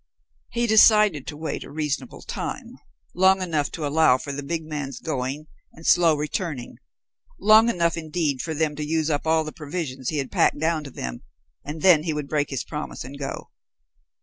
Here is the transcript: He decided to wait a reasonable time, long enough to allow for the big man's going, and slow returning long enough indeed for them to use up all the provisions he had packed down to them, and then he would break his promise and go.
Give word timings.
He 0.49 0.65
decided 0.65 1.27
to 1.27 1.37
wait 1.37 1.63
a 1.63 1.69
reasonable 1.69 2.23
time, 2.23 2.73
long 3.13 3.39
enough 3.39 3.69
to 3.73 3.85
allow 3.85 4.17
for 4.17 4.31
the 4.31 4.41
big 4.41 4.65
man's 4.65 4.97
going, 4.99 5.45
and 5.73 5.85
slow 5.85 6.15
returning 6.15 6.77
long 7.39 7.69
enough 7.69 7.97
indeed 7.97 8.41
for 8.41 8.55
them 8.55 8.75
to 8.77 8.83
use 8.83 9.11
up 9.11 9.27
all 9.27 9.43
the 9.43 9.51
provisions 9.51 10.09
he 10.09 10.17
had 10.17 10.31
packed 10.31 10.57
down 10.57 10.83
to 10.85 10.89
them, 10.89 11.21
and 11.63 11.83
then 11.83 12.01
he 12.01 12.13
would 12.13 12.27
break 12.29 12.49
his 12.49 12.63
promise 12.63 13.03
and 13.03 13.19
go. 13.19 13.51